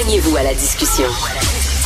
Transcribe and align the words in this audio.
Joignez-vous 0.00 0.36
à 0.36 0.42
la 0.42 0.54
discussion. 0.54 1.04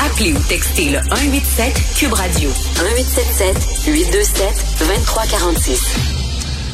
Appelez 0.00 0.32
ou 0.32 0.38
textez 0.48 0.90
le 0.90 0.98
187 0.98 1.74
Cube 1.98 2.12
Radio 2.12 2.48
1877 2.48 3.86
827 3.88 4.78
2346. 4.78 5.96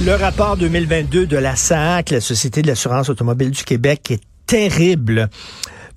Le 0.04 0.14
rapport 0.16 0.58
2022 0.58 1.26
de 1.26 1.37
la 1.38 1.56
SAC, 1.56 2.11
la 2.11 2.21
Société 2.21 2.61
de 2.61 2.66
l'assurance 2.66 3.08
automobile 3.08 3.53
du 3.53 3.64
Québec, 3.64 4.11
est 4.11 4.21
terrible. 4.46 5.30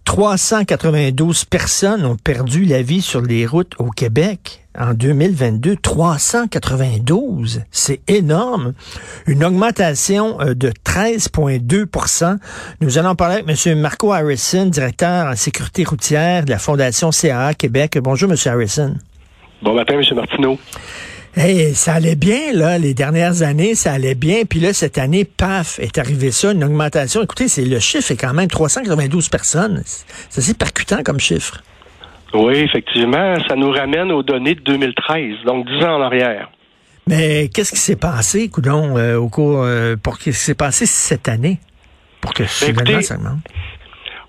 392 0.05 1.45
personnes 1.45 2.05
ont 2.05 2.17
perdu 2.17 2.65
la 2.65 2.81
vie 2.81 3.01
sur 3.01 3.21
les 3.21 3.45
routes 3.45 3.73
au 3.79 3.89
Québec 3.89 4.63
en 4.77 4.93
2022. 4.93 5.75
392, 5.77 7.63
c'est 7.71 8.01
énorme. 8.07 8.73
Une 9.27 9.43
augmentation 9.43 10.39
euh, 10.41 10.53
de 10.53 10.71
13,2% 10.85 12.37
Nous 12.81 12.97
allons 12.97 13.15
parler 13.15 13.43
avec 13.47 13.65
M. 13.67 13.79
Marco 13.79 14.11
Harrison, 14.11 14.65
directeur 14.65 15.27
en 15.27 15.35
sécurité 15.35 15.83
routière 15.83 16.45
de 16.45 16.49
la 16.49 16.59
Fondation 16.59 17.09
CAA 17.09 17.53
Québec. 17.53 17.97
Bonjour, 18.01 18.29
M. 18.29 18.37
Harrison. 18.45 18.95
Bon 19.61 19.73
matin, 19.73 19.93
M. 19.99 20.15
Martineau. 20.15 20.59
Hey, 21.35 21.73
ça 21.73 21.93
allait 21.93 22.15
bien, 22.15 22.53
là, 22.53 22.77
les 22.77 22.93
dernières 22.93 23.41
années, 23.41 23.73
ça 23.73 23.93
allait 23.93 24.13
bien. 24.13 24.43
Puis 24.47 24.59
là, 24.59 24.71
cette 24.71 24.99
année, 24.99 25.25
paf, 25.25 25.79
est 25.79 25.97
arrivé 25.97 26.29
ça, 26.29 26.51
une 26.51 26.63
augmentation. 26.63 27.23
Écoutez, 27.23 27.47
c'est 27.47 27.65
le 27.65 27.79
chiffre 27.79 28.11
est 28.11 28.17
quand 28.17 28.33
même 28.33 28.47
392 28.47 29.29
personnes. 29.29 29.81
C'est 29.85 30.41
assez 30.41 30.53
percutant 30.53 31.01
comme 31.03 31.19
chiffre. 31.19 31.63
Oui, 32.35 32.57
effectivement, 32.57 33.35
ça 33.47 33.55
nous 33.55 33.71
ramène 33.71 34.11
aux 34.11 34.21
données 34.21 34.55
de 34.55 34.61
2013, 34.61 35.37
donc 35.45 35.67
10 35.67 35.85
ans 35.85 35.95
en 35.97 36.01
arrière. 36.01 36.49
Mais 37.07 37.49
qu'est-ce 37.49 37.71
qui 37.71 37.79
s'est 37.79 37.95
passé, 37.95 38.49
Coudon, 38.49 38.97
euh, 38.97 39.17
au 39.17 39.27
cours, 39.27 39.63
euh, 39.63 39.95
pour 39.95 40.19
qu'est-ce 40.19 40.37
qui 40.37 40.45
s'est 40.45 40.55
passé 40.55 40.85
cette 40.85 41.27
année? 41.27 41.59
Pour 42.21 42.33
que 42.33 42.43
ben, 42.43 43.01
ça 43.01 43.15
augmente? 43.15 43.39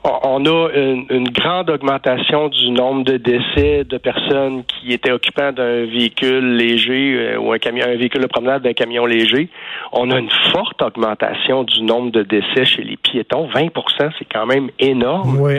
On 0.04 0.44
a 0.44 0.68
une, 0.74 1.28
grande 1.30 1.70
augmentation 1.70 2.48
du 2.48 2.70
nombre 2.70 3.05
de 3.05 3.16
décès 3.16 3.84
de 3.84 3.97
personnes 3.97 4.62
qui 4.64 4.92
étaient 4.92 5.11
occupants 5.11 5.52
d'un 5.52 5.86
véhicule 5.86 6.56
léger 6.56 7.16
euh, 7.19 7.38
ou 7.38 7.52
un 7.52 7.58
camion, 7.58 7.86
un 7.86 7.96
véhicule 7.96 8.20
de 8.20 8.27
promenade 8.27 8.62
d'un 8.62 8.74
camion 8.74 9.06
léger. 9.06 9.48
On 9.92 10.11
a 10.11 10.19
une 10.19 10.30
forte 10.52 10.83
augmentation 10.83 11.64
du 11.64 11.83
nombre 11.83 12.11
de 12.11 12.22
décès 12.22 12.66
chez 12.66 12.83
les 12.83 12.96
piétons. 12.96 13.48
20% 13.48 14.11
c'est 14.19 14.27
quand 14.30 14.46
même 14.46 14.70
énorme. 14.78 15.38
Oui. 15.41 15.55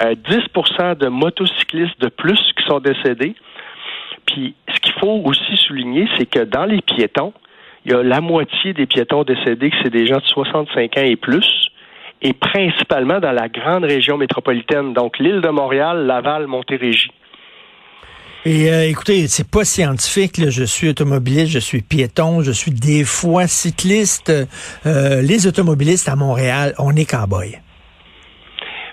10% 0.00 0.14
euh, 0.80 0.94
de 0.94 1.08
motocyclistes 1.08 2.00
de 2.00 2.08
plus 2.08 2.38
qui 2.56 2.64
sont 2.66 2.78
décédés. 2.78 3.34
Puis, 4.26 4.54
ce 4.72 4.78
qu'il 4.80 4.92
faut 4.94 5.20
aussi 5.24 5.56
souligner, 5.56 6.08
c'est 6.16 6.26
que 6.26 6.44
dans 6.44 6.64
les 6.64 6.80
piétons, 6.80 7.32
il 7.84 7.92
y 7.92 7.94
a 7.94 8.02
la 8.02 8.20
moitié 8.20 8.72
des 8.72 8.86
piétons 8.86 9.24
décédés 9.24 9.70
que 9.70 9.76
c'est 9.82 9.90
des 9.90 10.06
gens 10.06 10.18
de 10.18 10.26
65 10.26 10.96
ans 10.96 11.02
et 11.02 11.16
plus 11.16 11.71
et 12.22 12.32
principalement 12.32 13.18
dans 13.18 13.32
la 13.32 13.48
grande 13.48 13.84
région 13.84 14.16
métropolitaine, 14.16 14.94
donc 14.94 15.18
l'île 15.18 15.40
de 15.40 15.48
Montréal, 15.48 16.06
Laval, 16.06 16.46
Montérégie. 16.46 17.10
Et 18.44 18.72
euh, 18.72 18.88
écoutez, 18.88 19.28
c'est 19.28 19.48
pas 19.48 19.64
scientifique. 19.64 20.50
Je 20.50 20.64
suis 20.64 20.88
automobiliste, 20.88 21.52
je 21.52 21.60
suis 21.60 21.80
piéton, 21.80 22.42
je 22.42 22.50
suis 22.50 22.72
des 22.72 23.04
fois 23.04 23.46
cycliste. 23.46 24.30
Euh, 24.30 25.22
les 25.22 25.46
automobilistes 25.46 26.08
à 26.08 26.16
Montréal, 26.16 26.74
on 26.78 26.94
est 26.96 27.08
cow-boy. 27.08 27.60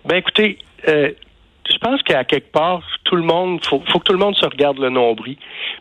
Ben 0.05 0.17
écoutez, 0.17 0.59
euh, 0.87 1.11
je 1.69 1.77
pense 1.79 2.01
qu'à 2.03 2.23
quelque 2.23 2.51
part, 2.51 2.83
tout 3.09 3.15
le 3.15 3.23
monde, 3.23 3.59
faut, 3.65 3.81
faut 3.91 3.97
que 3.97 4.03
tout 4.03 4.13
le 4.13 4.19
monde 4.19 4.35
se 4.35 4.45
regarde 4.45 4.77
le 4.77 4.89
nombril. 4.89 5.35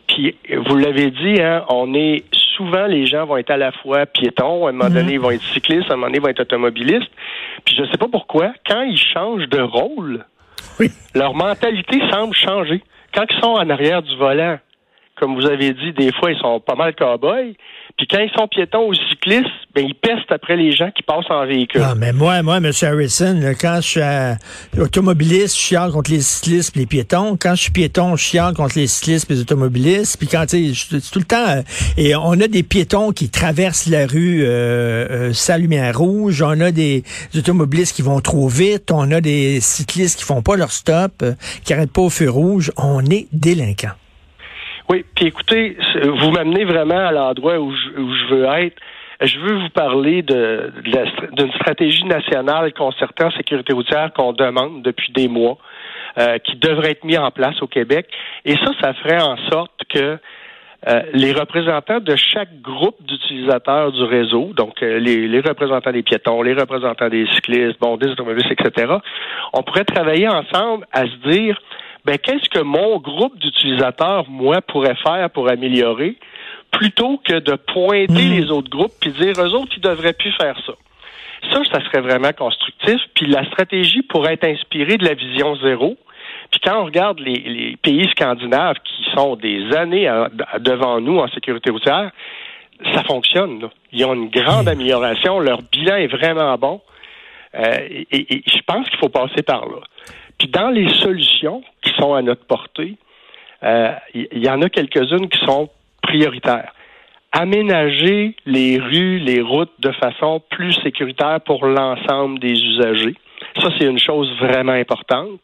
Puis 0.07 0.35
vous 0.65 0.75
l'avez 0.75 1.11
dit, 1.11 1.39
hein, 1.39 1.63
on 1.69 1.93
est 1.93 2.23
souvent 2.57 2.87
les 2.87 3.05
gens 3.05 3.27
vont 3.27 3.37
être 3.37 3.51
à 3.51 3.57
la 3.57 3.71
fois 3.71 4.07
piétons, 4.07 4.65
à 4.65 4.69
un 4.69 4.71
moment 4.71 4.89
donné, 4.89 5.03
mhm. 5.03 5.13
ils 5.13 5.19
vont 5.19 5.31
être 5.31 5.43
cyclistes, 5.53 5.91
à 5.91 5.93
un 5.93 5.97
moment 5.97 6.07
donné, 6.07 6.17
ils 6.17 6.21
vont 6.21 6.29
être 6.29 6.41
automobilistes. 6.41 7.11
Puis 7.65 7.75
je 7.75 7.83
ne 7.83 7.87
sais 7.87 7.97
pas 7.97 8.07
pourquoi, 8.07 8.51
quand 8.67 8.81
ils 8.81 8.97
changent 8.97 9.47
de 9.47 9.61
rôle, 9.61 10.25
leur 11.13 11.35
mentalité 11.35 12.01
semble 12.11 12.33
changer. 12.33 12.81
Quand 13.13 13.25
ils 13.29 13.39
sont 13.39 13.51
en 13.51 13.69
arrière 13.69 14.01
du 14.01 14.15
volant, 14.17 14.57
comme 15.19 15.35
vous 15.35 15.45
avez 15.45 15.73
dit, 15.73 15.91
des 15.93 16.11
fois, 16.13 16.31
ils 16.31 16.39
sont 16.39 16.59
pas 16.59 16.75
mal 16.75 16.95
cow-boys. 16.95 17.53
Puis 17.97 18.07
quand 18.07 18.19
ils 18.19 18.31
sont 18.31 18.47
piétons 18.47 18.87
ou 18.87 18.93
cyclistes, 18.93 19.49
ben 19.75 19.85
ils 19.85 19.93
pestent 19.93 20.31
après 20.31 20.55
les 20.55 20.71
gens 20.71 20.89
qui 20.95 21.03
passent 21.03 21.29
en 21.29 21.45
véhicule. 21.45 21.81
Ah, 21.83 21.95
mais 21.97 22.13
moi, 22.13 22.41
moi, 22.41 22.57
M. 22.57 22.71
Harrison, 22.81 23.41
quand 23.59 23.79
je 23.81 23.87
suis 23.87 24.01
euh, 24.01 24.35
automobiliste, 24.77 25.57
je 25.57 25.61
chiale 25.61 25.91
contre 25.91 26.11
les 26.11 26.21
cyclistes 26.21 26.77
et 26.77 26.79
les 26.79 26.85
piétons. 26.85 27.37
Quand 27.39 27.55
je 27.55 27.63
suis 27.63 27.71
piéton, 27.71 28.15
je 28.15 28.23
chiale 28.23 28.53
contre 28.53 28.77
les 28.77 28.87
cyclistes 28.87 29.29
et 29.29 29.33
les 29.33 29.41
automobilistes. 29.41 30.17
Puis 30.17 30.29
quand, 30.29 30.45
tu 30.45 30.73
sais, 30.73 30.99
tout 31.11 31.19
le 31.19 31.25
temps... 31.25 31.49
Euh, 31.49 31.61
et 31.97 32.15
on 32.15 32.39
a 32.39 32.47
des 32.47 32.63
piétons 32.63 33.11
qui 33.11 33.29
traversent 33.29 33.87
la 33.87 34.07
rue 34.07 34.43
euh, 34.45 35.33
sa 35.33 35.57
lumière 35.57 35.97
rouge. 35.97 36.41
On 36.41 36.61
a 36.61 36.71
des 36.71 37.03
automobilistes 37.35 37.95
qui 37.95 38.01
vont 38.01 38.21
trop 38.21 38.47
vite. 38.47 38.91
On 38.91 39.11
a 39.11 39.19
des 39.19 39.59
cyclistes 39.59 40.19
qui 40.19 40.23
font 40.23 40.41
pas 40.41 40.55
leur 40.55 40.71
stop, 40.71 41.25
qui 41.65 41.73
arrêtent 41.73 41.91
pas 41.91 42.03
au 42.03 42.09
feu 42.09 42.29
rouge. 42.29 42.71
On 42.77 43.05
est 43.05 43.27
délinquants. 43.33 43.89
Oui, 44.89 45.05
puis 45.15 45.27
écoutez, 45.27 45.77
vous 46.03 46.31
m'amenez 46.31 46.65
vraiment 46.65 46.97
à 46.97 47.11
l'endroit 47.11 47.59
où 47.59 47.71
je, 47.71 48.33
veux 48.33 48.45
être. 48.45 48.75
Je 49.21 49.37
veux 49.37 49.53
vous 49.53 49.69
parler 49.69 50.23
de, 50.23 50.73
d'une 51.33 51.51
stratégie 51.53 52.05
nationale 52.05 52.73
concertée 52.73 53.23
en 53.23 53.31
sécurité 53.31 53.71
routière 53.71 54.11
qu'on 54.13 54.33
demande 54.33 54.81
depuis 54.81 55.11
des 55.11 55.27
mois, 55.27 55.59
euh, 56.17 56.39
qui 56.39 56.55
devrait 56.55 56.91
être 56.91 57.03
mise 57.03 57.19
en 57.19 57.29
place 57.29 57.61
au 57.61 57.67
Québec. 57.67 58.07
Et 58.45 58.55
ça, 58.55 58.71
ça 58.81 58.93
ferait 58.95 59.21
en 59.21 59.37
sorte 59.51 59.79
que 59.93 60.17
euh, 60.87 61.01
les 61.13 61.33
représentants 61.33 61.99
de 61.99 62.15
chaque 62.15 62.61
groupe 62.61 62.95
d'utilisateurs 63.01 63.91
du 63.91 64.03
réseau, 64.03 64.53
donc 64.55 64.81
euh, 64.81 64.97
les, 64.97 65.27
les, 65.27 65.41
représentants 65.41 65.91
des 65.91 66.03
piétons, 66.03 66.41
les 66.41 66.53
représentants 66.53 67.09
des 67.09 67.27
cyclistes, 67.33 67.77
bon, 67.79 67.97
des 67.97 68.07
automobilistes, 68.07 68.53
etc., 68.53 68.93
on 69.53 69.61
pourrait 69.61 69.83
travailler 69.83 70.29
ensemble 70.29 70.87
à 70.93 71.01
se 71.01 71.29
dire 71.29 71.59
ben, 72.09 72.17
qu'est-ce 72.17 72.49
que 72.49 72.63
mon 72.63 72.97
groupe 72.97 73.37
d'utilisateurs, 73.37 74.27
moi, 74.27 74.61
pourrait 74.61 74.95
faire 74.95 75.29
pour 75.29 75.47
améliorer, 75.47 76.15
plutôt 76.71 77.21
que 77.23 77.37
de 77.37 77.53
pointer 77.53 78.07
hmm. 78.07 78.33
les 78.33 78.49
autres 78.49 78.69
groupes 78.71 78.93
puis 78.99 79.11
dire 79.11 79.33
eux 79.37 79.53
autres, 79.53 79.73
ils 79.77 79.81
devraient 79.81 80.13
plus 80.13 80.31
faire 80.31 80.55
ça? 80.65 80.73
Ça, 81.53 81.61
ça 81.71 81.85
serait 81.85 82.01
vraiment 82.01 82.33
constructif. 82.33 82.99
Puis 83.13 83.27
la 83.27 83.45
stratégie 83.45 84.01
pourrait 84.01 84.33
être 84.33 84.45
inspirée 84.45 84.97
de 84.97 85.05
la 85.05 85.13
vision 85.13 85.55
zéro. 85.57 85.97
Puis 86.49 86.59
quand 86.63 86.81
on 86.81 86.85
regarde 86.85 87.19
les, 87.19 87.77
pays 87.79 88.09
scandinaves 88.09 88.77
qui 88.83 89.11
sont 89.15 89.35
des 89.35 89.71
années 89.75 90.11
devant 90.61 90.99
nous 90.99 91.19
en 91.19 91.27
sécurité 91.27 91.69
routière, 91.69 92.09
ça 92.91 93.03
fonctionne. 93.03 93.69
Ils 93.91 94.03
ont 94.05 94.15
une 94.15 94.29
grande 94.31 94.65
hmm. 94.65 94.69
amélioration. 94.69 95.39
Leur 95.39 95.61
bilan 95.61 95.97
est 95.97 96.07
vraiment 96.07 96.57
bon. 96.57 96.81
Euh, 97.53 98.03
et, 98.11 98.41
je 98.47 98.61
pense 98.65 98.89
qu'il 98.89 98.97
faut 98.97 99.09
passer 99.09 99.43
par 99.43 99.67
là. 99.67 99.81
Puis 100.39 100.47
dans 100.47 100.69
les 100.69 100.89
solutions 100.95 101.61
sont 101.99 102.13
à 102.13 102.21
notre 102.21 102.45
portée, 102.45 102.97
il 103.61 103.67
euh, 103.67 103.93
y, 104.13 104.49
en 104.49 104.61
a 104.61 104.69
quelques-unes 104.69 105.27
qui 105.29 105.39
sont 105.45 105.69
prioritaires. 106.01 106.73
Aménager 107.31 108.35
les 108.45 108.79
rues, 108.79 109.19
les 109.19 109.41
routes 109.41 109.73
de 109.79 109.91
façon 109.91 110.41
plus 110.49 110.73
sécuritaire 110.81 111.41
pour 111.41 111.65
l'ensemble 111.65 112.39
des 112.39 112.53
usagers. 112.53 113.15
Ça, 113.61 113.69
c'est 113.77 113.85
une 113.85 113.99
chose 113.99 114.31
vraiment 114.39 114.71
importante. 114.71 115.41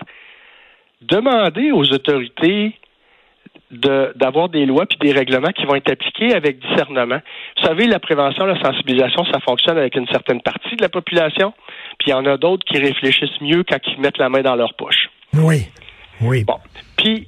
Demander 1.02 1.72
aux 1.72 1.92
autorités 1.92 2.74
d'avoir 3.72 4.50
des 4.50 4.66
lois 4.66 4.86
puis 4.86 4.98
des 5.00 5.12
règlements 5.12 5.52
qui 5.52 5.66
vont 5.66 5.76
être 5.76 5.92
appliqués 5.92 6.34
avec 6.34 6.60
discernement. 6.60 7.20
Vous 7.58 7.66
savez, 7.66 7.88
la 7.88 8.00
prévention, 8.00 8.46
la 8.46 8.60
sensibilisation, 8.62 9.26
ça 9.26 9.40
fonctionne 9.40 9.78
avec 9.78 9.96
une 9.96 10.08
certaine 10.08 10.42
partie 10.42 10.76
de 10.76 10.82
la 10.82 10.90
population, 10.90 11.54
puis 12.00 12.10
il 12.10 12.12
y 12.12 12.14
en 12.14 12.26
a 12.26 12.38
d'autres 12.38 12.64
qui 12.66 12.78
réfléchissent 12.78 13.42
mieux 13.42 13.64
quand 13.64 13.80
ils 13.88 14.00
mettent 14.00 14.18
la 14.18 14.30
main 14.30 14.42
dans 14.42 14.56
leur 14.56 14.76
poche. 14.76 15.10
Oui, 15.34 15.68
oui. 16.22 16.44
Bon, 16.44 16.60
puis 16.98 17.28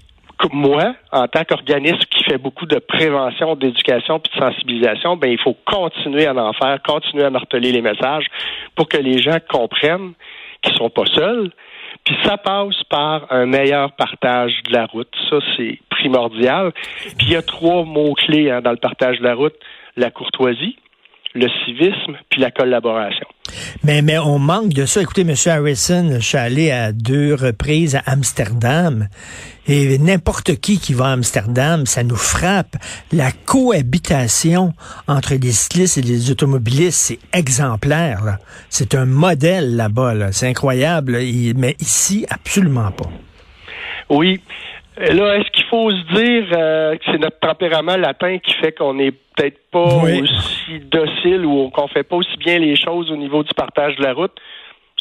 moi, 0.53 0.95
en 1.11 1.27
tant 1.27 1.43
qu'organisme 1.43 2.05
qui 2.09 2.23
fait 2.23 2.37
beaucoup 2.37 2.65
de 2.65 2.79
prévention, 2.79 3.55
d'éducation 3.55 4.19
puis 4.19 4.31
de 4.33 4.39
sensibilisation, 4.39 5.17
ben 5.17 5.31
il 5.31 5.39
faut 5.39 5.55
continuer 5.65 6.27
à 6.27 6.35
en 6.35 6.53
faire, 6.53 6.81
continuer 6.83 7.23
à 7.23 7.29
marteler 7.29 7.71
les 7.71 7.81
messages 7.81 8.25
pour 8.75 8.87
que 8.87 8.97
les 8.97 9.19
gens 9.19 9.37
comprennent 9.49 10.13
qu'ils 10.61 10.75
sont 10.75 10.89
pas 10.89 11.05
seuls, 11.13 11.51
puis 12.03 12.15
ça 12.23 12.37
passe 12.37 12.83
par 12.89 13.31
un 13.31 13.45
meilleur 13.45 13.91
partage 13.93 14.53
de 14.67 14.73
la 14.73 14.85
route. 14.85 15.13
Ça, 15.29 15.37
c'est 15.55 15.79
primordial. 15.89 16.71
Puis 17.17 17.27
il 17.27 17.31
y 17.31 17.35
a 17.35 17.41
trois 17.41 17.83
mots-clés 17.83 18.51
hein, 18.51 18.61
dans 18.61 18.71
le 18.71 18.77
partage 18.77 19.19
de 19.19 19.23
la 19.23 19.35
route. 19.35 19.55
La 19.95 20.11
courtoisie, 20.11 20.77
le 21.33 21.47
civisme, 21.65 22.17
puis 22.29 22.39
la 22.39 22.51
collaboration. 22.51 23.27
Mais, 23.83 24.01
mais 24.01 24.17
on 24.17 24.39
manque 24.39 24.69
de 24.69 24.85
ça. 24.85 25.01
Écoutez, 25.01 25.21
M. 25.21 25.33
Harrison, 25.45 26.11
je 26.15 26.19
suis 26.19 26.37
allé 26.37 26.71
à 26.71 26.91
deux 26.91 27.33
reprises 27.33 27.95
à 27.95 28.03
Amsterdam 28.05 29.07
et 29.67 29.97
n'importe 29.97 30.55
qui 30.55 30.79
qui 30.79 30.93
va 30.93 31.07
à 31.07 31.11
Amsterdam, 31.11 31.85
ça 31.85 32.03
nous 32.03 32.15
frappe. 32.15 32.77
La 33.11 33.31
cohabitation 33.31 34.73
entre 35.07 35.35
les 35.35 35.51
cyclistes 35.51 35.97
et 35.97 36.01
les 36.01 36.31
automobilistes, 36.31 36.99
c'est 36.99 37.19
exemplaire. 37.33 38.37
C'est 38.69 38.95
un 38.95 39.05
modèle 39.05 39.75
là-bas. 39.75 40.31
C'est 40.31 40.47
incroyable. 40.47 41.17
Mais 41.57 41.75
ici, 41.81 42.25
absolument 42.29 42.91
pas. 42.91 43.09
Oui. 44.09 44.41
Là, 44.99 45.37
est-ce 45.37 45.51
qu'il 45.51 45.65
faut 45.65 45.91
se 45.91 46.15
dire 46.15 46.47
euh, 46.53 46.95
que 46.95 47.03
c'est 47.05 47.19
notre 47.19 47.39
tempérament 47.39 47.97
latin 47.97 48.39
qui 48.39 48.53
fait 48.53 48.71
qu'on 48.71 48.95
n'est 48.95 49.11
peut-être 49.11 49.59
pas 49.69 49.83
aussi 49.83 50.79
docile 50.85 51.45
ou 51.45 51.69
qu'on 51.69 51.87
fait 51.87 52.03
pas 52.03 52.15
aussi 52.15 52.35
bien 52.37 52.57
les 52.57 52.75
choses 52.75 53.11
au 53.11 53.15
niveau 53.15 53.43
du 53.43 53.53
partage 53.53 53.95
de 53.97 54.03
la 54.03 54.13
route? 54.13 54.35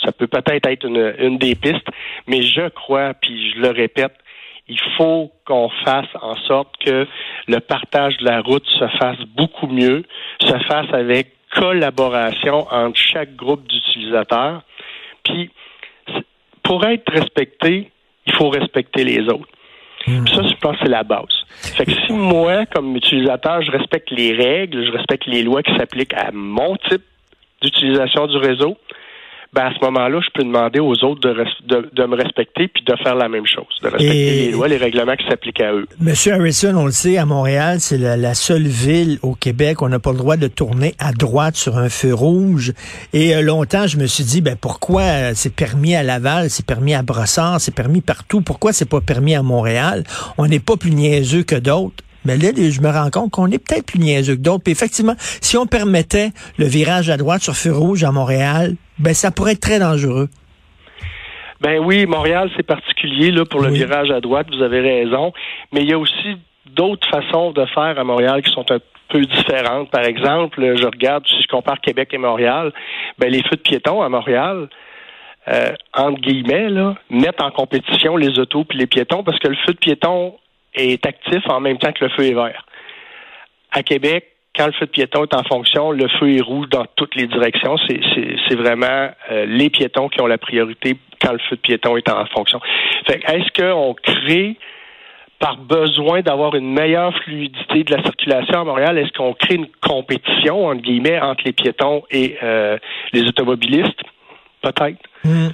Ça 0.05 0.13
peut 0.13 0.27
peut-être 0.27 0.67
être 0.67 0.87
une, 0.87 1.15
une 1.19 1.39
des 1.39 1.55
pistes, 1.55 1.89
mais 2.27 2.43
je 2.43 2.69
crois, 2.69 3.15
puis 3.15 3.53
je 3.53 3.61
le 3.61 3.71
répète, 3.71 4.13
il 4.69 4.79
faut 4.99 5.33
qu'on 5.47 5.71
fasse 5.85 6.09
en 6.21 6.37
sorte 6.47 6.77
que 6.85 7.07
le 7.49 7.61
partage 7.61 8.19
de 8.19 8.27
la 8.27 8.43
route 8.43 8.67
se 8.67 8.87
fasse 8.99 9.21
beaucoup 9.35 9.69
mieux, 9.69 10.05
se 10.41 10.59
fasse 10.67 10.93
avec 10.93 11.29
collaboration 11.55 12.67
entre 12.71 12.99
chaque 12.99 13.35
groupe 13.35 13.67
d'utilisateurs. 13.67 14.63
Puis, 15.23 15.51
pour 16.63 16.85
être 16.85 17.11
respecté, 17.11 17.91
il 18.27 18.35
faut 18.35 18.51
respecter 18.51 19.05
les 19.05 19.21
autres. 19.29 19.49
Hmm. 20.07 20.27
Ça, 20.29 20.43
je 20.43 20.55
pense 20.61 20.77
que 20.77 20.85
c'est 20.85 20.91
la 20.91 21.03
base. 21.03 21.45
Fait 21.77 21.85
que 21.85 21.93
si 21.93 22.13
moi, 22.13 22.67
comme 22.67 22.95
utilisateur, 22.97 23.63
je 23.63 23.71
respecte 23.71 24.11
les 24.11 24.33
règles, 24.33 24.85
je 24.87 24.93
respecte 24.93 25.27
les 25.27 25.43
lois 25.43 25.63
qui 25.63 25.75
s'appliquent 25.77 26.15
à 26.15 26.31
mon 26.33 26.77
type 26.77 27.03
d'utilisation 27.63 28.27
du 28.27 28.37
réseau, 28.37 28.77
ben 29.53 29.67
à 29.67 29.75
ce 29.75 29.85
moment-là, 29.85 30.21
je 30.21 30.31
peux 30.35 30.45
demander 30.45 30.81
aux 30.81 30.95
autres 31.05 31.21
de, 31.21 31.91
de, 31.93 32.05
me 32.05 32.17
respecter 32.17 32.69
puis 32.69 32.83
de 32.85 32.95
faire 33.03 33.15
la 33.15 33.29
même 33.29 33.47
chose, 33.47 33.67
de 33.83 33.89
respecter 33.89 34.47
les 34.47 34.51
lois, 34.51 34.69
les 34.69 34.77
règlements 34.77 35.17
qui 35.17 35.27
s'appliquent 35.27 35.61
à 35.61 35.73
eux. 35.73 35.87
Monsieur 36.01 36.35
Harrison, 36.35 36.75
on 36.77 36.87
le 36.87 36.93
sait, 36.93 37.17
à 37.17 37.27
Montréal, 37.27 37.81
c'est 37.81 37.99
la, 37.99 38.35
seule 38.35 38.67
ville 38.67 39.19
au 39.23 39.35
Québec 39.35 39.81
où 39.81 39.87
on 39.87 39.89
n'a 39.89 39.99
pas 39.99 40.13
le 40.13 40.19
droit 40.19 40.37
de 40.37 40.49
tourner 40.49 40.95
à 40.99 41.13
droite 41.13 41.57
sur 41.57 41.79
un 41.79 41.89
feu 41.89 42.13
rouge. 42.13 42.73
Et 43.13 43.35
euh, 43.35 43.41
longtemps, 43.41 43.87
je 43.87 43.97
me 43.97 44.07
suis 44.07 44.25
dit, 44.25 44.41
ben 44.41 44.57
pourquoi 44.61 45.03
euh, 45.03 45.33
c'est 45.35 45.55
permis 45.55 45.95
à 45.95 46.03
Laval, 46.03 46.51
c'est 46.51 46.67
permis 46.67 46.95
à 46.95 47.03
Brossard, 47.03 47.61
c'est 47.61 47.75
permis 47.75 48.01
partout, 48.01 48.43
pourquoi 48.43 48.73
c'est 48.73 48.89
pas 48.89 49.01
permis 49.01 49.35
à 49.35 49.43
Montréal? 49.43 50.05
On 50.39 50.47
n'est 50.47 50.61
pas 50.61 50.77
plus 50.77 50.91
niaiseux 50.91 51.45
que 51.45 51.57
d'autres. 51.57 52.05
Mais 52.27 52.37
là, 52.37 52.51
je 52.57 52.81
me 52.81 52.91
rends 52.91 53.09
compte 53.11 53.31
qu'on 53.31 53.51
est 53.53 53.59
peut-être 53.59 53.87
plus 53.87 54.01
niaiseux 54.01 54.35
que 54.35 54.41
d'autres. 54.41 54.65
Puis 54.65 54.73
effectivement, 54.73 55.15
si 55.41 55.57
on 55.57 55.67
permettait 55.67 56.33
le 56.59 56.67
virage 56.67 57.09
à 57.09 57.17
droite 57.17 57.43
sur 57.43 57.57
feu 57.57 57.73
rouge 57.73 58.03
à 58.03 58.11
Montréal, 58.11 58.75
ben 58.99 59.15
ça 59.15 59.31
pourrait 59.31 59.53
être 59.53 59.61
très 59.61 59.79
dangereux. 59.79 60.29
Ben 61.61 61.79
oui, 61.79 62.07
Montréal, 62.07 62.51
c'est 62.57 62.67
particulier 62.67 63.31
là, 63.31 63.45
pour 63.45 63.61
le 63.61 63.71
virage 63.71 64.11
à 64.11 64.21
droite, 64.21 64.47
vous 64.55 64.63
avez 64.63 64.81
raison. 64.81 65.33
Mais 65.73 65.81
il 65.83 65.89
y 65.89 65.93
a 65.95 65.99
aussi 65.99 66.37
d'autres 66.67 67.09
façons 67.09 67.53
de 67.53 67.65
faire 67.67 67.99
à 67.99 68.05
Montréal 68.05 68.43
qui 68.43 68.53
sont 68.53 68.71
un 68.71 68.79
peu 69.09 69.21
différentes. 69.23 69.91
Par 69.91 70.05
exemple, 70.05 70.61
je 70.77 70.85
regarde, 70.85 71.27
si 71.27 71.43
je 71.43 71.49
compare 71.49 71.81
Québec 71.81 72.11
et 72.13 72.19
Montréal, 72.19 72.73
ben 73.19 73.31
les 73.31 73.43
feux 73.43 73.57
de 73.57 73.63
piétons 73.63 74.03
à 74.03 74.09
Montréal, 74.09 74.69
euh, 75.49 75.73
entre 75.95 76.21
guillemets, 76.21 76.69
là, 76.69 76.97
mettent 77.09 77.41
en 77.41 77.51
compétition 77.51 78.17
les 78.17 78.39
autos 78.39 78.65
puis 78.65 78.79
les 78.79 78.87
piétons 78.87 79.23
parce 79.23 79.39
que 79.39 79.49
le 79.49 79.57
feu 79.67 79.73
de 79.73 79.79
piéton 79.79 80.37
est 80.75 81.07
actif 81.07 81.43
en 81.49 81.61
même 81.61 81.79
temps 81.79 81.93
que 81.93 82.05
le 82.05 82.11
feu 82.11 82.25
est 82.25 82.35
vert. 82.35 82.67
À 83.71 83.83
Québec, 83.83 84.36
quand 84.57 84.67
le 84.67 84.73
feu 84.73 84.87
de 84.87 84.91
piéton 84.91 85.25
est 85.25 85.35
en 85.35 85.43
fonction, 85.45 85.91
le 85.91 86.09
feu 86.09 86.35
est 86.35 86.41
rouge 86.41 86.69
dans 86.71 86.87
toutes 86.97 87.15
les 87.15 87.27
directions. 87.27 87.77
C'est 87.87 88.55
vraiment 88.55 89.11
euh, 89.31 89.47
les 89.47 89.71
piétons 89.71 90.09
qui 90.09 90.21
ont 90.21 90.27
la 90.27 90.39
priorité 90.39 90.97
quand 91.21 91.33
le 91.33 91.39
feu 91.39 91.57
de 91.57 91.61
piéton 91.61 91.97
est 91.97 92.09
en 92.09 92.25
fonction. 92.27 92.61
est-ce 93.09 93.51
qu'on 93.61 93.95
crée 93.95 94.57
par 95.39 95.59
besoin 95.59 96.23
d'avoir 96.23 96.55
une 96.55 96.73
meilleure 96.73 97.15
fluidité 97.23 97.85
de 97.85 97.95
la 97.95 98.03
circulation 98.03 98.61
à 98.61 98.65
Montréal, 98.65 98.97
est-ce 98.99 99.13
qu'on 99.13 99.35
crée 99.35 99.57
une 99.57 99.69
compétition, 99.83 100.67
entre 100.67 101.43
les 101.45 101.53
piétons 101.53 102.05
et 102.11 102.39
euh, 102.43 102.79
les 103.13 103.23
automobilistes? 103.25 104.01
Peut-être. 104.63 104.99
Hmm. 105.25 105.49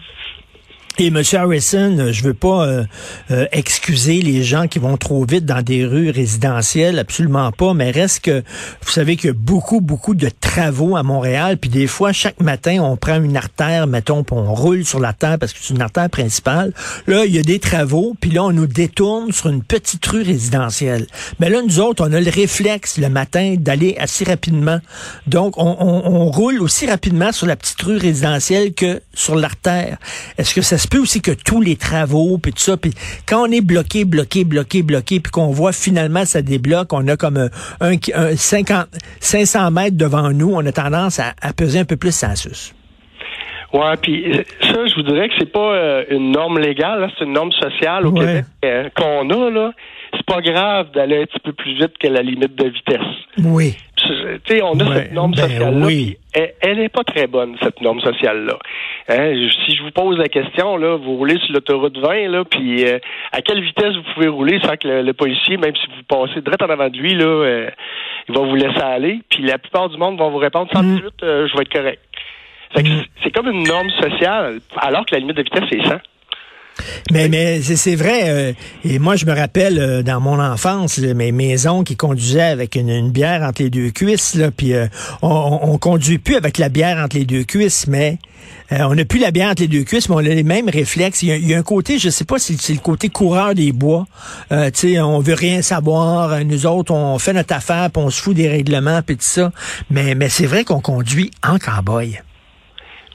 Et 0.98 1.06
M. 1.06 1.22
Harrison, 1.32 2.12
je 2.12 2.22
veux 2.22 2.34
pas 2.34 2.66
euh, 2.66 2.84
euh, 3.30 3.46
excuser 3.50 4.20
les 4.20 4.42
gens 4.42 4.68
qui 4.68 4.78
vont 4.78 4.98
trop 4.98 5.24
vite 5.24 5.46
dans 5.46 5.62
des 5.62 5.86
rues 5.86 6.10
résidentielles, 6.10 6.98
absolument 6.98 7.50
pas, 7.50 7.72
mais 7.72 7.90
reste 7.90 8.20
que 8.20 8.42
vous 8.84 8.90
savez 8.90 9.16
qu'il 9.16 9.28
y 9.28 9.30
a 9.30 9.34
beaucoup, 9.34 9.80
beaucoup 9.80 10.14
de 10.14 10.28
travaux 10.28 10.94
à 10.94 11.02
Montréal, 11.02 11.56
puis 11.56 11.70
des 11.70 11.86
fois, 11.86 12.12
chaque 12.12 12.40
matin, 12.40 12.80
on 12.82 12.98
prend 12.98 13.22
une 13.22 13.38
artère, 13.38 13.86
mettons, 13.86 14.22
puis 14.22 14.36
on 14.36 14.52
roule 14.52 14.84
sur 14.84 15.00
la 15.00 15.14
terre 15.14 15.38
parce 15.38 15.54
que 15.54 15.60
c'est 15.62 15.72
une 15.72 15.80
artère 15.80 16.10
principale. 16.10 16.74
Là, 17.06 17.24
il 17.24 17.34
y 17.34 17.38
a 17.38 17.42
des 17.42 17.58
travaux, 17.58 18.14
puis 18.20 18.30
là, 18.30 18.44
on 18.44 18.52
nous 18.52 18.66
détourne 18.66 19.32
sur 19.32 19.48
une 19.48 19.62
petite 19.62 20.04
rue 20.04 20.22
résidentielle. 20.22 21.06
Mais 21.40 21.48
là, 21.48 21.62
nous 21.62 21.80
autres, 21.80 22.06
on 22.06 22.12
a 22.12 22.20
le 22.20 22.30
réflexe 22.30 22.98
le 22.98 23.08
matin 23.08 23.54
d'aller 23.58 23.96
assez 23.98 24.24
rapidement. 24.24 24.78
Donc, 25.26 25.56
on, 25.56 25.74
on, 25.80 26.12
on 26.12 26.30
roule 26.30 26.60
aussi 26.60 26.86
rapidement 26.86 27.32
sur 27.32 27.46
la 27.46 27.56
petite 27.56 27.80
rue 27.80 27.96
résidentielle 27.96 28.74
que 28.74 29.00
sur 29.14 29.36
l'artère. 29.36 29.96
Est-ce 30.36 30.54
que 30.54 30.60
ça 30.60 30.76
se 30.82 30.88
peut 30.88 30.98
aussi 30.98 31.20
que 31.20 31.30
tous 31.30 31.60
les 31.60 31.76
travaux, 31.76 32.38
puis 32.38 32.52
tout 32.52 32.58
ça, 32.58 32.76
puis 32.76 32.92
quand 33.26 33.48
on 33.48 33.52
est 33.52 33.60
bloqué, 33.60 34.04
bloqué, 34.04 34.44
bloqué, 34.44 34.82
bloqué, 34.82 35.20
puis 35.20 35.30
qu'on 35.30 35.50
voit 35.50 35.72
finalement 35.72 36.24
ça 36.24 36.42
débloque, 36.42 36.92
on 36.92 37.06
a 37.08 37.16
comme 37.16 37.48
un, 37.80 37.96
50, 38.36 38.86
500 39.20 39.70
mètres 39.70 39.96
devant 39.96 40.30
nous, 40.30 40.52
on 40.52 40.64
a 40.66 40.72
tendance 40.72 41.20
à, 41.20 41.52
peser 41.56 41.80
un 41.80 41.84
peu 41.84 41.96
plus 41.96 42.14
sans 42.14 42.34
sus. 42.36 42.74
Ouais, 43.72 43.96
puis 44.02 44.30
euh, 44.30 44.42
ça, 44.60 44.86
je 44.86 44.94
vous 44.96 45.02
dirais 45.02 45.28
que 45.28 45.34
c'est 45.38 45.50
pas 45.50 45.74
euh, 45.74 46.04
une 46.10 46.32
norme 46.32 46.58
légale, 46.58 47.10
c'est 47.16 47.24
une 47.24 47.32
norme 47.32 47.52
sociale 47.52 48.06
au 48.06 48.12
Québec 48.12 48.44
euh, 48.64 48.90
qu'on 48.94 49.30
a 49.30 49.50
là. 49.50 49.72
C'est 50.14 50.26
pas 50.26 50.42
grave 50.42 50.90
d'aller 50.92 51.22
un 51.22 51.24
petit 51.24 51.40
peu 51.42 51.54
plus 51.54 51.74
vite 51.76 51.96
que 51.98 52.06
la 52.06 52.20
limite 52.20 52.54
de 52.54 52.68
vitesse. 52.68 53.00
Oui 53.38 53.76
on 54.62 54.80
a 54.80 54.94
cette 54.94 55.12
norme 55.12 55.32
ben 55.32 55.48
sociale-là. 55.48 55.88
Elle 56.60 56.78
n'est 56.78 56.88
pas 56.88 57.04
très 57.04 57.26
bonne, 57.26 57.56
cette 57.62 57.80
norme 57.80 58.00
sociale-là. 58.00 58.58
Hein, 59.08 59.48
si 59.66 59.76
je 59.76 59.82
vous 59.82 59.90
pose 59.90 60.18
la 60.18 60.28
question, 60.28 60.76
là, 60.76 60.96
vous 60.96 61.16
roulez 61.16 61.38
sur 61.38 61.52
l'autoroute 61.52 61.98
20, 61.98 62.28
là, 62.28 62.44
puis 62.44 62.84
euh, 62.84 62.98
à 63.32 63.42
quelle 63.42 63.62
vitesse 63.62 63.94
vous 63.94 64.14
pouvez 64.14 64.28
rouler 64.28 64.60
sans 64.62 64.76
que 64.76 64.88
le, 64.88 65.12
policier, 65.12 65.56
même 65.56 65.74
si 65.76 65.86
vous 65.88 66.02
passez 66.08 66.40
direct 66.40 66.62
en 66.62 66.70
avant 66.70 66.88
de 66.88 66.96
lui, 66.96 67.14
là, 67.14 67.24
euh, 67.24 67.70
il 68.28 68.34
va 68.34 68.42
vous 68.42 68.54
laisser 68.54 68.80
aller. 68.80 69.20
Puis 69.28 69.42
la 69.42 69.58
plupart 69.58 69.88
du 69.88 69.98
monde 69.98 70.18
vont 70.18 70.30
vous 70.30 70.38
répondre 70.38 70.70
118, 70.72 71.04
mm. 71.04 71.08
euh, 71.22 71.48
je 71.48 71.56
vais 71.56 71.62
être 71.62 71.72
correct. 71.72 72.00
Mm. 72.76 73.02
C'est 73.22 73.30
comme 73.30 73.48
une 73.48 73.64
norme 73.64 73.90
sociale, 73.90 74.60
alors 74.76 75.04
que 75.04 75.14
la 75.14 75.18
limite 75.18 75.36
de 75.36 75.42
vitesse, 75.42 75.64
c'est 75.70 75.82
100. 75.82 75.96
Mais, 77.10 77.28
mais 77.28 77.60
c'est 77.62 77.96
vrai. 77.96 78.22
Euh, 78.24 78.52
et 78.84 78.98
moi, 78.98 79.16
je 79.16 79.26
me 79.26 79.32
rappelle 79.32 79.78
euh, 79.78 80.02
dans 80.02 80.20
mon 80.20 80.40
enfance, 80.40 80.98
mes 80.98 81.32
maisons 81.32 81.84
qui 81.84 81.96
conduisaient 81.96 82.40
avec 82.40 82.76
une, 82.76 83.10
bière 83.10 83.42
entre 83.42 83.62
les 83.62 83.70
deux 83.70 83.90
cuisses. 83.90 84.34
Là, 84.34 84.50
puis 84.50 84.74
euh, 84.74 84.86
on, 85.20 85.60
on, 85.62 85.78
conduit 85.78 86.18
plus 86.18 86.36
avec 86.36 86.58
la 86.58 86.68
bière 86.68 86.98
entre 86.98 87.16
les 87.16 87.24
deux 87.24 87.44
cuisses, 87.44 87.86
mais 87.86 88.18
on 88.70 88.94
n'a 88.94 89.04
plus 89.04 89.18
la 89.18 89.30
bière 89.30 89.50
entre 89.50 89.62
les 89.62 89.68
deux 89.68 89.84
cuisses, 89.84 90.08
mais 90.08 90.14
on 90.14 90.18
a 90.18 90.22
les 90.22 90.42
mêmes 90.42 90.68
réflexes. 90.68 91.22
Il 91.22 91.46
y 91.46 91.54
a, 91.54 91.58
un 91.58 91.62
côté, 91.62 91.98
je 91.98 92.08
sais 92.08 92.24
pas 92.24 92.38
si 92.38 92.56
c'est 92.58 92.72
le 92.72 92.78
côté 92.78 93.08
coureur 93.10 93.54
des 93.54 93.72
bois. 93.72 94.06
Euh, 94.50 94.70
tu 94.70 94.94
sais, 94.94 95.00
on 95.00 95.18
veut 95.20 95.34
rien 95.34 95.60
savoir. 95.60 96.42
Nous 96.44 96.66
autres, 96.66 96.92
on 96.92 97.18
fait 97.18 97.34
notre 97.34 97.54
affaire, 97.54 97.90
puis 97.90 98.02
on 98.02 98.10
se 98.10 98.22
fout 98.22 98.34
des 98.34 98.48
règlements, 98.48 99.02
puis 99.02 99.16
tout 99.16 99.24
ça. 99.24 99.52
Mais, 99.90 100.14
mais 100.14 100.28
c'est 100.28 100.46
vrai 100.46 100.64
qu'on 100.64 100.80
conduit 100.80 101.30
en 101.42 101.58
cowboy. 101.58 102.20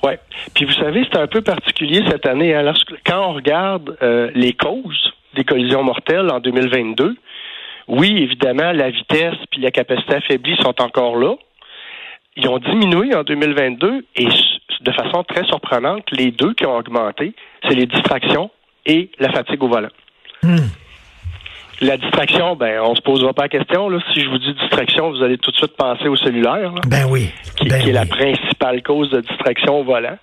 Oui. 0.04 0.14
Puis 0.54 0.66
vous 0.66 0.74
savez, 0.74 1.06
c'est 1.12 1.20
un 1.20 1.28
peu 1.28 1.42
particulier 1.42 2.04
cette 2.08 2.26
année. 2.26 2.54
Hein. 2.54 2.74
quand 3.06 3.30
on 3.30 3.34
regarde 3.34 3.98
euh, 4.01 4.30
les 4.36 4.54
causes 4.54 5.13
des 5.36 5.44
collisions 5.44 5.84
mortelles 5.84 6.30
en 6.32 6.39
2022, 6.39 7.16
oui, 7.88 8.18
évidemment, 8.22 8.72
la 8.74 8.89
vitesse 8.89 9.36
puis 9.50 9.62
la 9.62 9.72
capacité 9.72 10.16
affaiblie 10.16 10.58
sont 10.58 10.82
encore 10.82 11.16
là. 11.16 11.36
Ils 12.36 12.48
ont 12.50 12.60
diminué 12.60 13.16
en 13.16 13.24
2022 13.24 14.06
et 14.16 14.27
de 14.82 14.92
façon 14.92 15.24
très 15.24 15.44
surprenante, 15.46 16.04
les 16.12 16.32
deux 16.32 16.54
qui 16.54 16.66
ont 16.66 16.75
augmenté, 16.75 17.34
c'est 17.63 17.74
les 17.74 17.88
distractions 17.88 18.51
et 18.86 19.10
la 19.20 19.32
fatigue 19.32 19.63
au 19.63 19.68
volant. 19.68 19.89
Hmm. 20.44 20.68
La 21.81 21.98
distraction, 21.98 22.55
ben, 22.55 22.81
on 22.81 22.96
se 22.96 23.01
posera 23.01 23.34
pas 23.34 23.43
la 23.43 23.50
question. 23.50 23.89
Là. 23.89 24.00
Si 24.13 24.22
je 24.22 24.29
vous 24.29 24.39
dis 24.39 24.53
distraction, 24.53 25.12
vous 25.12 25.24
allez 25.24 25.38
tout 25.38 25.51
de 25.51 25.57
suite 25.57 25.75
penser 25.77 26.07
au 26.07 26.15
cellulaire. 26.15 26.74
Ben 26.88 27.05
oui. 27.10 27.29
Qui, 27.55 27.67
ben 27.67 27.88
est 27.88 27.91
la 27.91 28.05
principale 28.05 28.81
cause 28.81 29.12
de 29.12 29.22
distraction 29.22 29.79
au 29.79 29.84
volant. 29.84 30.17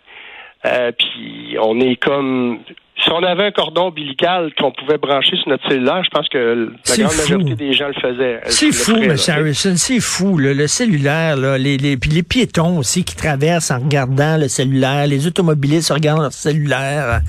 Euh, 0.66 0.92
puis 0.99 1.56
on 1.61 1.78
est 1.78 1.96
comme 1.96 2.58
si 3.02 3.11
on 3.11 3.23
avait 3.23 3.44
un 3.44 3.50
cordon 3.50 3.88
ombilical 3.88 4.52
qu'on 4.58 4.73
pouvait 4.73 4.99
brancher 4.99 5.37
sur 5.37 5.49
notre 5.49 5.68
cellulaire, 5.68 6.02
je 6.04 6.11
pense 6.11 6.28
que 6.28 6.73
la 6.88 6.96
grande 6.96 7.16
majorité 7.16 7.54
des 7.54 7.73
gens 7.73 7.88
le 7.88 7.94
faisaient. 7.94 8.40
C'est 8.46 8.73
fou, 8.73 8.96
M. 8.96 9.16
Harrison, 9.28 9.75
c'est 9.76 10.00
fou. 10.00 10.38
le 10.38 10.66
cellulaire, 10.66 11.37
là, 11.37 11.58
les, 11.58 11.76
les, 11.76 11.96
puis 11.96 12.11
les 12.11 12.23
piétons 12.23 12.78
aussi 12.78 13.04
qui 13.04 13.14
traversent 13.14 13.70
en 13.70 13.78
regardant 13.78 14.38
le 14.38 14.49
cellulaire, 14.49 15.06
les 15.06 15.26
automobilistes 15.26 15.92
regardant 15.92 16.23
leur 16.23 16.32
cellulaire. 16.32 17.20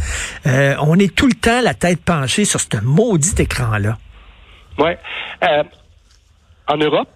Euh, 0.46 0.75
on 0.82 0.98
est 0.98 1.13
tout 1.13 1.27
le 1.27 1.34
temps 1.34 1.62
la 1.62 1.74
tête 1.74 2.00
penchée 2.05 2.46
sur 2.46 2.62
ce 2.62 2.67
maudit 2.84 3.36
écran-là. 3.38 3.98
Oui. 4.77 4.91
Euh, 5.44 5.63
en 6.67 6.77
Europe, 6.77 7.10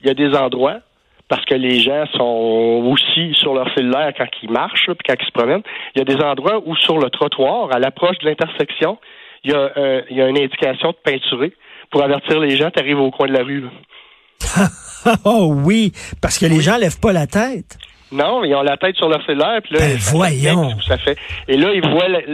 il 0.00 0.06
y 0.06 0.10
a 0.10 0.14
des 0.14 0.36
endroits 0.36 0.80
parce 1.28 1.44
que 1.44 1.54
les 1.54 1.80
gens 1.80 2.06
sont 2.14 2.82
aussi 2.90 3.34
sur 3.34 3.54
leur 3.54 3.72
cellulaire 3.74 4.12
quand 4.16 4.26
ils 4.42 4.50
marchent, 4.50 4.86
puis 4.86 5.06
quand 5.06 5.14
ils 5.20 5.26
se 5.26 5.32
promènent. 5.32 5.62
Il 5.94 5.98
y 5.98 6.02
a 6.02 6.04
des 6.04 6.22
endroits 6.22 6.60
où 6.64 6.74
sur 6.76 6.98
le 6.98 7.10
trottoir, 7.10 7.70
à 7.70 7.78
l'approche 7.78 8.18
de 8.18 8.28
l'intersection, 8.28 8.98
il 9.44 9.50
y, 9.52 9.54
a, 9.54 9.70
euh, 9.76 10.02
il 10.10 10.16
y 10.16 10.22
a 10.22 10.28
une 10.28 10.38
indication 10.38 10.90
de 10.90 10.96
peinturée 11.04 11.52
pour 11.90 12.02
avertir 12.02 12.40
les 12.40 12.56
gens, 12.56 12.70
tu 12.70 12.80
arrives 12.80 12.98
au 12.98 13.10
coin 13.10 13.28
de 13.28 13.32
la 13.32 13.44
rue. 13.44 13.64
oh 15.24 15.52
oui, 15.54 15.92
parce 16.20 16.38
que 16.38 16.46
les 16.46 16.60
gens 16.60 16.76
lèvent 16.76 17.00
pas 17.00 17.12
la 17.12 17.26
tête. 17.26 17.78
Non, 18.10 18.44
ils 18.44 18.54
ont 18.54 18.62
la 18.62 18.76
tête 18.76 18.96
sur 18.96 19.08
leur 19.08 19.24
cellulaire. 19.24 19.60
Puis 19.62 19.74
là, 19.74 19.80
ben 19.80 19.96
voyons. 19.98 20.70
Ça 20.80 20.96
fait. 20.96 21.16
Et 21.46 21.56
là, 21.56 21.72
ils 21.74 21.82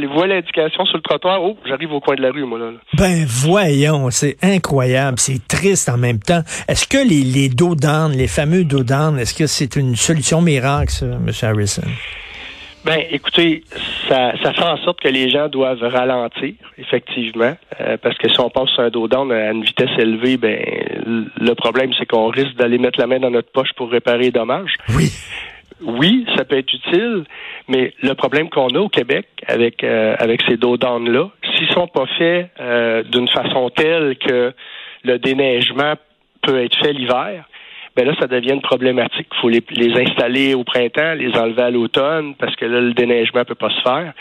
voient, 0.09 0.27
l'indication 0.27 0.85
sur 0.85 0.97
le 0.97 1.03
trottoir. 1.03 1.43
Oh, 1.43 1.57
j'arrive 1.67 1.93
au 1.93 2.01
coin 2.01 2.15
de 2.15 2.23
la 2.23 2.31
rue, 2.31 2.45
moi, 2.45 2.59
là. 2.59 2.71
Ben 2.97 3.25
voyons, 3.27 4.11
c'est 4.11 4.37
incroyable. 4.43 5.19
C'est 5.19 5.47
triste 5.49 5.89
en 5.89 5.99
même 5.99 6.21
temps. 6.21 6.43
Est-ce 6.69 6.87
que 6.87 6.99
les, 6.99 7.23
les 7.23 7.49
dos 7.49 7.75
les 8.15 8.29
fameux 8.29 8.65
dos 8.65 8.85
est-ce 9.19 9.35
que 9.35 9.47
c'est 9.47 9.77
une 9.77 9.97
solution 9.97 10.41
miracle, 10.41 10.91
ça, 10.91 11.07
M. 11.07 11.31
Harrison? 11.43 11.83
Ben, 12.85 13.01
écoutez, 13.11 13.65
ça, 14.09 14.35
ça 14.43 14.53
fait 14.53 14.63
en 14.63 14.77
sorte 14.77 15.01
que 15.01 15.09
les 15.09 15.31
gens 15.31 15.49
doivent 15.49 15.83
ralentir, 15.83 16.53
effectivement, 16.77 17.55
euh, 17.81 17.97
parce 17.97 18.19
que 18.19 18.29
si 18.29 18.39
on 18.41 18.51
passe 18.51 18.69
sur 18.71 18.83
un 18.83 18.91
dos 18.91 19.09
down 19.09 19.33
à 19.33 19.53
une 19.53 19.65
vitesse 19.65 19.91
élevée, 19.99 20.37
ben, 20.37 20.59
le 21.41 21.55
problème, 21.55 21.93
c'est 21.99 22.05
qu'on 22.05 22.29
risque 22.29 22.55
d'aller 22.57 22.77
mettre 22.77 23.01
la 23.01 23.07
main 23.07 23.19
dans 23.19 23.31
notre 23.31 23.51
poche 23.51 23.71
pour 23.77 23.91
réparer 23.91 24.25
les 24.25 24.31
dommages. 24.33 24.75
Oui. 24.95 25.11
Oui, 25.83 26.25
ça 26.37 26.45
peut 26.45 26.57
être 26.57 26.73
utile, 26.73 27.25
mais 27.69 27.93
le 28.03 28.15
problème 28.15 28.49
qu'on 28.49 28.69
a 28.69 28.79
au 28.79 28.89
Québec 28.89 29.27
avec 29.49 29.83
euh, 29.83 30.15
avec 30.19 30.43
ces 30.49 30.57
dos 30.57 30.77
là, 30.77 31.29
s'ils 31.57 31.69
sont 31.71 31.89
pas 31.89 32.07
faits 32.19 32.51
euh, 32.61 33.03
d'une 33.03 33.29
façon 33.29 33.71
telle 33.71 34.17
que 34.17 34.53
le 35.03 35.19
déneigement 35.19 35.95
peut 36.43 36.63
être 36.63 36.77
fait 36.79 36.93
l'hiver, 36.93 37.45
ben 37.97 38.07
là, 38.07 38.15
ça 38.19 38.27
devient 38.27 38.53
une 38.53 38.63
problématique. 38.63 39.27
Il 39.33 39.41
faut 39.41 39.49
les, 39.49 39.63
les, 39.71 40.01
installer 40.01 40.55
au 40.55 40.65
printemps, 40.65 41.15
les 41.15 41.37
enlever 41.37 41.63
à 41.63 41.71
l'automne, 41.71 42.35
parce 42.37 42.55
que 42.57 42.65
là, 42.65 42.81
le 42.81 42.93
déneigement 42.93 43.41
ne 43.41 43.45
peut 43.45 43.55
pas 43.55 43.71
se 43.71 43.83
faire. 43.83 44.13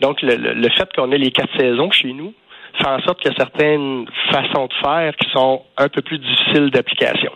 Donc, 0.00 0.22
le, 0.22 0.36
le 0.36 0.68
fait 0.70 0.88
qu'on 0.94 1.12
ait 1.12 1.18
les 1.18 1.30
quatre 1.30 1.56
saisons 1.58 1.90
chez 1.90 2.12
nous 2.12 2.34
fait 2.78 2.88
en 2.88 3.00
sorte 3.02 3.20
qu'il 3.20 3.30
y 3.30 3.34
a 3.34 3.36
certaines 3.36 4.06
façons 4.30 4.66
de 4.66 4.74
faire 4.82 5.14
qui 5.16 5.30
sont 5.30 5.62
un 5.76 5.88
peu 5.88 6.02
plus 6.02 6.18
difficiles 6.18 6.70
d'application. 6.70 7.32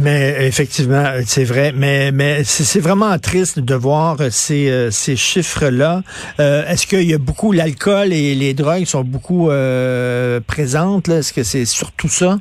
Mais 0.00 0.46
effectivement, 0.46 1.04
c'est 1.24 1.44
vrai. 1.44 1.72
Mais 1.74 2.10
mais 2.10 2.42
c'est 2.44 2.80
vraiment 2.80 3.16
triste 3.18 3.60
de 3.60 3.74
voir 3.74 4.16
ces, 4.30 4.68
euh, 4.70 4.90
ces 4.90 5.16
chiffres-là. 5.16 6.02
Euh, 6.40 6.66
Est-ce 6.66 6.86
qu'il 6.86 7.08
y 7.08 7.14
a 7.14 7.18
beaucoup 7.18 7.52
l'alcool 7.52 8.12
et 8.12 8.34
les 8.34 8.54
drogues 8.54 8.86
sont 8.86 9.04
beaucoup 9.04 9.50
euh, 9.50 10.40
présentes 10.46 11.08
Est-ce 11.08 11.32
que 11.32 11.44
c'est 11.44 11.64
surtout 11.64 12.08
ça? 12.08 12.38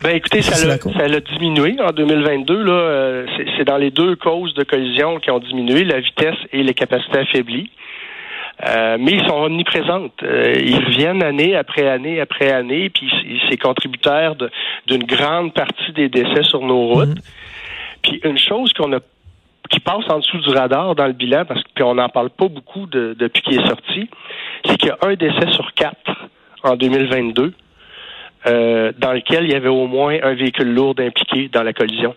Ben 0.00 0.14
écoutez, 0.14 0.42
ça 0.42 0.64
l'a, 0.64 0.78
ça 0.78 1.04
a 1.04 1.20
diminué 1.20 1.76
en 1.80 1.90
2022. 1.90 2.62
Là, 2.62 2.72
euh, 2.72 3.26
c'est, 3.56 3.64
dans 3.64 3.78
les 3.78 3.90
deux 3.90 4.14
causes 4.14 4.54
de 4.54 4.62
collision 4.62 5.18
qui 5.18 5.32
ont 5.32 5.40
diminué, 5.40 5.82
la 5.84 5.98
vitesse 5.98 6.36
et 6.52 6.62
les 6.62 6.74
capacités 6.74 7.18
affaiblies. 7.18 7.70
Euh, 8.66 8.96
mais 8.98 9.12
ils 9.12 9.26
sont 9.26 9.36
omniprésentes. 9.36 10.20
Euh, 10.22 10.54
ils 10.56 10.84
reviennent 10.84 11.22
année 11.22 11.54
après 11.54 11.86
année 11.88 12.20
après 12.20 12.50
année, 12.50 12.90
puis 12.90 13.08
c'est 13.48 13.56
contributeurs 13.56 14.36
d'une 14.86 15.04
grande 15.04 15.54
partie 15.54 15.92
des 15.92 16.08
décès 16.08 16.42
sur 16.42 16.60
nos 16.62 16.88
routes. 16.88 17.08
Mhm. 17.08 17.22
Puis 18.02 18.20
une 18.24 18.38
chose 18.38 18.72
qu'on 18.72 18.92
a 18.92 18.98
qui 19.70 19.80
passe 19.80 20.08
en 20.08 20.18
dessous 20.18 20.38
du 20.38 20.48
radar 20.48 20.94
dans 20.94 21.06
le 21.06 21.12
bilan, 21.12 21.44
parce 21.44 21.62
que 21.62 21.82
on 21.82 21.94
n'en 21.94 22.08
parle 22.08 22.30
pas 22.30 22.48
beaucoup 22.48 22.86
de, 22.86 23.14
depuis 23.18 23.42
qu'il 23.42 23.60
est 23.60 23.66
sorti, 23.66 24.08
c'est 24.64 24.76
qu'il 24.78 24.88
y 24.88 24.92
a 24.92 24.98
un 25.02 25.14
décès 25.14 25.52
sur 25.52 25.72
quatre 25.74 26.26
en 26.64 26.74
2022 26.74 27.52
euh, 28.46 28.92
dans 28.98 29.12
lequel 29.12 29.44
il 29.44 29.50
y 29.50 29.54
avait 29.54 29.68
au 29.68 29.86
moins 29.86 30.16
un 30.22 30.34
véhicule 30.34 30.72
lourd 30.72 30.94
impliqué 30.98 31.48
dans 31.48 31.62
la 31.62 31.72
collision. 31.72 32.14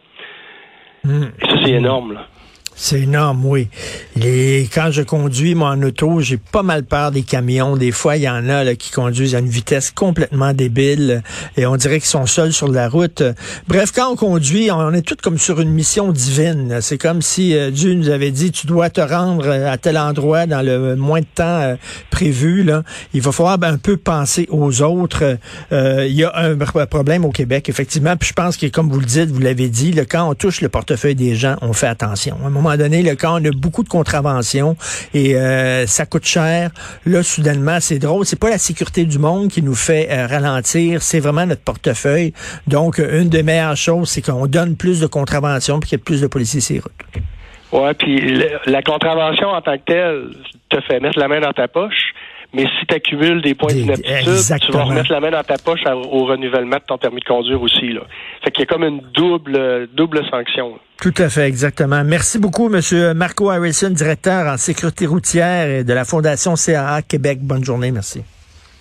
Mhm. 1.03 1.31
Et 1.41 1.45
ça, 1.45 1.55
c'est 1.63 1.71
énorme. 1.71 2.13
Là. 2.13 2.27
C'est 2.75 3.01
énorme, 3.01 3.45
oui. 3.45 3.67
Les, 4.15 4.67
quand 4.73 4.91
je 4.91 5.01
conduis 5.01 5.55
mon 5.55 5.81
auto, 5.83 6.19
j'ai 6.19 6.37
pas 6.37 6.63
mal 6.63 6.83
peur 6.83 7.11
des 7.11 7.21
camions. 7.21 7.75
Des 7.75 7.91
fois, 7.91 8.17
il 8.17 8.23
y 8.23 8.29
en 8.29 8.47
a 8.49 8.63
là, 8.63 8.75
qui 8.75 8.91
conduisent 8.91 9.35
à 9.35 9.39
une 9.39 9.49
vitesse 9.49 9.91
complètement 9.91 10.53
débile 10.53 11.21
et 11.57 11.65
on 11.65 11.75
dirait 11.75 11.99
qu'ils 11.99 12.09
sont 12.09 12.25
seuls 12.25 12.53
sur 12.53 12.69
la 12.69 12.89
route. 12.89 13.23
Bref, 13.67 13.91
quand 13.93 14.11
on 14.11 14.15
conduit, 14.15 14.71
on 14.71 14.93
est 14.93 15.01
tous 15.01 15.17
comme 15.21 15.37
sur 15.37 15.59
une 15.59 15.69
mission 15.69 16.11
divine. 16.11 16.79
C'est 16.81 16.97
comme 16.97 17.21
si 17.21 17.55
euh, 17.55 17.71
Dieu 17.71 17.93
nous 17.93 18.09
avait 18.09 18.31
dit, 18.31 18.51
tu 18.51 18.67
dois 18.67 18.89
te 18.89 19.01
rendre 19.01 19.49
à 19.49 19.77
tel 19.77 19.97
endroit 19.97 20.45
dans 20.45 20.65
le 20.65 20.95
moins 20.95 21.19
de 21.19 21.25
temps 21.35 21.43
euh, 21.59 21.75
prévu. 22.09 22.63
Là. 22.63 22.83
Il 23.13 23.21
va 23.21 23.31
falloir 23.31 23.57
ben, 23.57 23.73
un 23.73 23.77
peu 23.77 23.97
penser 23.97 24.47
aux 24.49 24.81
autres. 24.81 25.37
Euh, 25.71 26.07
il 26.07 26.15
y 26.15 26.23
a 26.23 26.35
un 26.35 26.57
problème 26.87 27.25
au 27.25 27.31
Québec, 27.31 27.69
effectivement. 27.69 28.15
Puis 28.17 28.29
je 28.29 28.33
pense 28.33 28.57
que, 28.57 28.67
comme 28.67 28.89
vous 28.89 28.99
le 28.99 29.05
dites, 29.05 29.29
vous 29.29 29.39
l'avez 29.39 29.69
dit, 29.69 29.91
là, 29.91 30.05
quand 30.05 30.27
on 30.27 30.33
touche 30.35 30.61
le 30.61 30.69
portefeuille 30.69 31.15
des 31.15 31.35
gens, 31.35 31.57
on 31.61 31.73
fait 31.73 31.87
attention 31.87 32.37
moment 32.61 32.77
donné, 32.77 33.01
le 33.03 33.15
on 33.23 33.45
a 33.45 33.51
beaucoup 33.51 33.83
de 33.83 33.89
contraventions 33.89 34.75
et 35.13 35.35
euh, 35.35 35.85
ça 35.85 36.05
coûte 36.05 36.25
cher, 36.25 36.71
là, 37.05 37.23
soudainement, 37.23 37.79
c'est 37.79 37.99
drôle. 37.99 38.25
C'est 38.25 38.39
pas 38.39 38.49
la 38.49 38.57
sécurité 38.57 39.05
du 39.05 39.19
monde 39.19 39.49
qui 39.49 39.61
nous 39.61 39.75
fait 39.75 40.07
euh, 40.11 40.27
ralentir, 40.27 41.01
c'est 41.01 41.19
vraiment 41.19 41.45
notre 41.45 41.63
portefeuille. 41.63 42.33
Donc, 42.67 42.97
une 42.99 43.29
des 43.29 43.43
meilleures 43.43 43.77
choses, 43.77 44.09
c'est 44.09 44.21
qu'on 44.21 44.47
donne 44.47 44.75
plus 44.75 44.99
de 44.99 45.07
contraventions 45.07 45.79
pour 45.79 45.87
qu'il 45.87 45.97
y 45.97 46.01
ait 46.01 46.03
plus 46.03 46.21
de 46.21 46.27
policiers 46.27 46.61
sur 46.61 46.75
les 46.75 46.79
routes. 46.79 47.23
Ouais, 47.71 47.93
puis 47.93 48.43
la 48.65 48.81
contravention 48.81 49.49
en 49.49 49.61
tant 49.61 49.77
que 49.77 49.83
telle 49.85 50.29
te 50.69 50.81
fait 50.81 50.99
mettre 50.99 51.19
la 51.19 51.27
main 51.27 51.39
dans 51.39 51.53
ta 51.53 51.67
poche. 51.67 52.10
Mais 52.53 52.63
si 52.63 52.85
tu 52.85 52.95
accumules 52.95 53.41
des 53.41 53.55
points 53.55 53.71
d'inaptitude, 53.73 54.59
tu 54.61 54.71
vas 54.71 54.83
remettre 54.83 55.11
la 55.11 55.19
main 55.21 55.31
dans 55.31 55.43
ta 55.43 55.57
poche 55.57 55.85
au 55.85 56.25
renouvellement 56.25 56.77
de 56.77 56.83
ton 56.85 56.97
permis 56.97 57.21
de 57.21 57.25
conduire 57.25 57.61
aussi. 57.61 57.93
Là. 57.93 58.01
Fait 58.43 58.51
qu'il 58.51 58.61
y 58.61 58.63
a 58.63 58.65
comme 58.65 58.83
une 58.83 59.01
double 59.13 59.87
double 59.93 60.21
sanction. 60.29 60.77
Tout 61.01 61.13
à 61.17 61.29
fait, 61.29 61.47
exactement. 61.47 62.03
Merci 62.03 62.39
beaucoup, 62.39 62.69
Monsieur 62.69 63.13
Marco 63.13 63.49
Harrison, 63.49 63.89
directeur 63.89 64.47
en 64.47 64.57
sécurité 64.57 65.05
routière 65.05 65.83
de 65.83 65.93
la 65.93 66.03
Fondation 66.05 66.55
CAA 66.55 67.01
Québec. 67.03 67.39
Bonne 67.41 67.63
journée, 67.63 67.91
merci. 67.91 68.21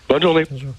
Bonne 0.08 0.22
journée. 0.22 0.44
Bonjour. 0.50 0.72